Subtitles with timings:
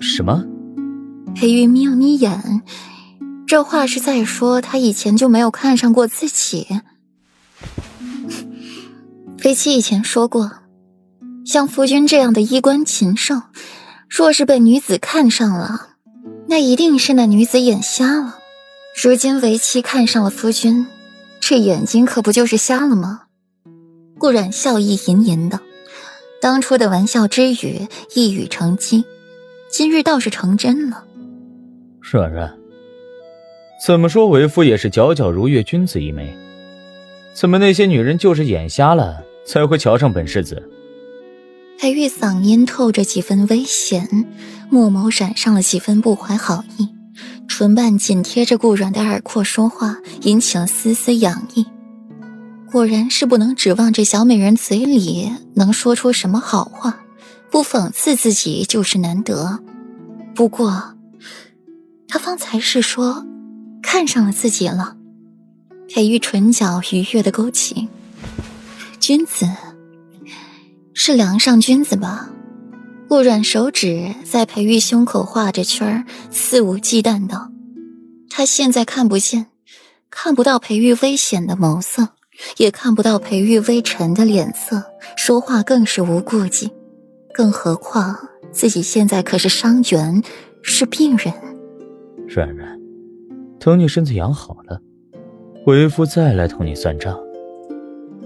[0.00, 0.44] 什么？
[1.34, 2.62] 裴玉眯了眯眼，
[3.46, 6.66] 这话是在说他以前就没有看上过自己。
[9.36, 10.50] 裴七以前说过，
[11.44, 13.40] 像夫君这样的衣冠禽兽，
[14.08, 15.90] 若是被女子看上了，
[16.48, 18.36] 那一定是那女子眼瞎了。
[19.00, 20.86] 如今为妻看上了夫君，
[21.40, 23.22] 这眼睛可不就是瞎了吗？
[24.18, 25.60] 顾然笑意盈盈的，
[26.42, 27.86] 当初的玩笑之语
[28.16, 29.04] 一语成机，
[29.70, 31.04] 今日倒是成真了。
[32.00, 32.52] 软软，
[33.84, 36.34] 怎么说为夫也是皎皎如月君子一枚，
[37.34, 40.62] 怎么那些女人就是眼瞎了才会瞧上本世子？
[41.78, 44.26] 裴玉嗓音透着几分危险，
[44.70, 46.88] 目眸染上了几分不怀好意，
[47.46, 51.66] 唇瓣紧贴着顾软的耳廓说话，引起了丝丝痒意。
[52.70, 57.04] 果然是不能指望这小美人嘴里能说出什么好话，
[57.50, 59.60] 不讽刺自己就是难得。
[60.38, 60.94] 不过，
[62.06, 63.26] 他方才是说
[63.82, 64.96] 看上了自己了。
[65.88, 67.88] 裴玉唇角愉悦的勾起，
[69.00, 69.48] 君子
[70.94, 72.30] 是梁上君子吧？
[73.08, 77.50] 顾软手指在裴玉胸口画着圈儿，肆无忌惮道
[78.30, 79.46] ：“他现在看不见，
[80.08, 82.10] 看不到裴玉危险的眸色。”
[82.58, 84.84] 也看不到裴玉微沉的脸色，
[85.16, 86.70] 说话更是无顾忌。
[87.34, 88.16] 更何况
[88.52, 90.22] 自己现在可是伤员，
[90.62, 91.32] 是病人。
[92.26, 92.78] 软软，
[93.58, 94.80] 等你身子养好了，
[95.66, 97.18] 为夫再来同你算账。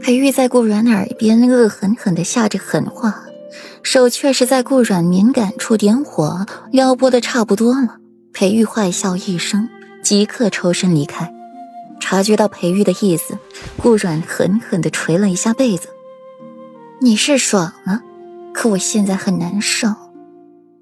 [0.00, 3.24] 裴玉在顾软耳边恶狠狠的下着狠话，
[3.82, 7.98] 手却是在顾软敏感处点火，撩拨的差不多了。
[8.32, 9.68] 裴玉坏笑一声，
[10.02, 11.30] 即刻抽身离开。
[11.98, 13.36] 察觉到裴玉的意思，
[13.76, 15.88] 顾软狠狠的捶了一下被子。
[17.02, 18.00] 你是爽了，
[18.54, 19.88] 可我现在很难受。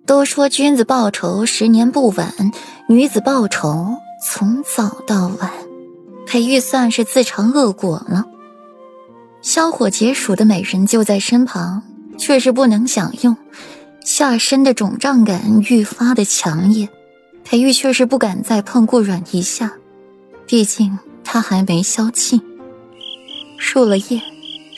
[0.09, 2.33] 都说君子报仇十年不晚，
[2.89, 5.53] 女子报仇从早到晚。
[6.27, 8.25] 裴玉算是自尝恶果了。
[9.43, 11.83] 消火解暑的美人就在身旁，
[12.17, 13.37] 却是不能享用，
[14.03, 16.89] 下身的肿胀感愈发的强烈。
[17.45, 19.75] 裴玉却是不敢再碰顾软一下，
[20.47, 20.99] 毕竟。
[21.23, 22.41] 他还没消气，
[23.59, 24.23] 入了夜，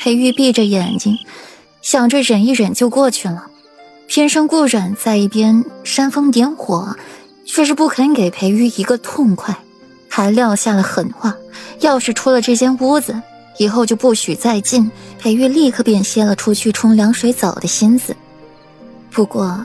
[0.01, 1.17] 裴玉闭着眼睛，
[1.81, 3.47] 想着忍一忍就过去了。
[4.13, 6.97] 偏生顾软在一边煽风点火，
[7.47, 9.57] 却是不肯给裴玉一个痛快，
[10.09, 11.37] 还撂下了狠话：
[11.79, 13.23] 要是出了这间屋子，
[13.59, 14.91] 以后就不许再进。
[15.21, 18.17] 裴玉立刻便歇了出去冲凉水澡的心思。
[19.13, 19.65] 不过，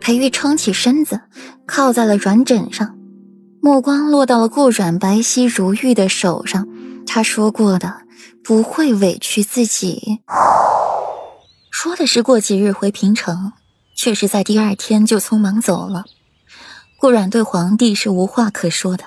[0.00, 1.20] 裴玉撑起身子，
[1.66, 2.94] 靠在了软枕上。
[3.60, 6.66] 目光落到了顾软白皙如玉的手上，
[7.06, 7.92] 他说过的
[8.42, 10.22] 不会委屈自己，
[11.70, 13.52] 说的是过几日回平城，
[13.94, 16.04] 却是在第二天就匆忙走了。
[16.98, 19.04] 顾软对皇帝是无话可说的，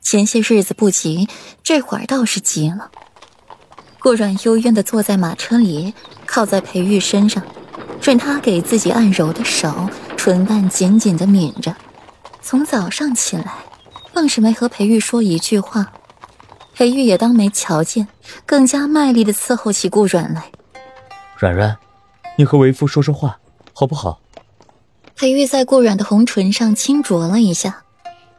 [0.00, 1.28] 前些日子不急，
[1.62, 2.90] 这会儿倒是急了。
[4.00, 5.94] 顾软幽怨地坐在马车里，
[6.26, 7.42] 靠在裴玉身上，
[8.00, 11.76] 任他给自己按揉的手，唇瓣紧紧地抿着。
[12.40, 13.52] 从早上起来，
[14.12, 15.92] 愣是没和裴玉说一句话，
[16.74, 18.08] 裴玉也当没瞧见，
[18.46, 20.50] 更加卖力的伺候起顾软来。
[21.36, 21.76] 软软，
[22.36, 23.38] 你和为夫说说话，
[23.78, 24.20] 好不好？
[25.14, 27.84] 裴玉在顾软的红唇上轻啄了一下。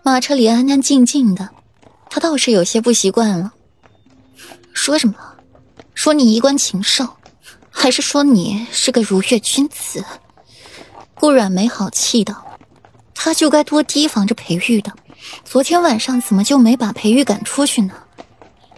[0.04, 1.48] 马车里安安静静的，
[2.10, 3.54] 他倒是有些不习惯了。
[4.74, 5.16] 说什么？
[5.96, 7.08] 说你衣冠禽兽，
[7.70, 10.04] 还是说你是个如月君子？
[11.14, 12.46] 顾软没好气道。
[13.16, 14.92] 他就该多提防着裴玉的，
[15.46, 17.94] 昨天晚上怎么就没把裴玉赶出去呢？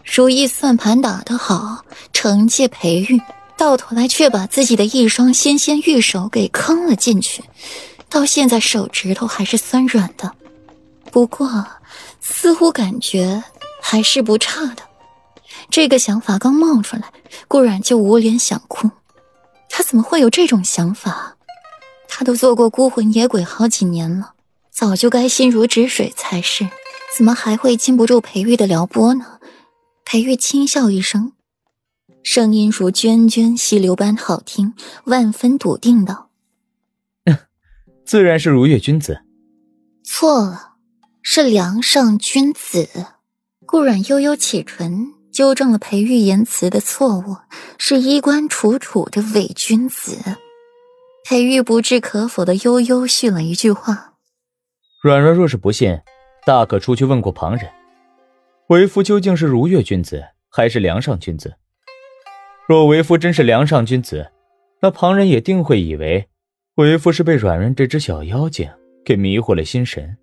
[0.06, 1.84] 如意算盘打得好，
[2.14, 3.20] 惩戒裴玉，
[3.62, 7.44] 到头来却把自己的一双纤纤玉手给坑了进去，
[8.10, 10.32] 到现在手指头还是酸软的。
[11.12, 11.68] 不过，
[12.20, 13.44] 似乎感觉
[13.80, 14.78] 还是不差的。
[15.70, 17.04] 这个想法刚冒出来，
[17.48, 18.90] 顾然就捂脸想哭。
[19.70, 21.36] 他怎么会有这种想法？
[22.10, 24.34] 他都做过孤魂野鬼好几年了，
[24.72, 26.68] 早就该心如止水才是，
[27.16, 29.38] 怎么还会禁不住裴玉的撩拨呢？
[30.04, 31.34] 裴玉轻笑一声，
[32.24, 34.74] 声音如涓涓溪流般好听，
[35.06, 36.30] 万分笃定道
[38.06, 39.22] ：“自然是如月君子。”
[40.04, 40.74] 错了，
[41.22, 42.88] 是梁上君子。
[43.66, 47.38] 顾软悠悠启唇，纠正了裴玉言辞的错误，
[47.78, 50.18] 是衣冠楚楚的伪君子。
[51.24, 54.16] 裴玉不置可否的悠悠续了一句话
[55.02, 56.02] ：“阮阮若是不信，
[56.46, 57.70] 大可出去问过旁人，
[58.68, 61.56] 为夫究竟是如月君子还是梁上君子？
[62.68, 64.32] 若为夫真是梁上君子，
[64.82, 66.26] 那旁人也定会以为
[66.76, 68.70] 为夫是被软软这只小妖精
[69.04, 70.18] 给迷惑了心神。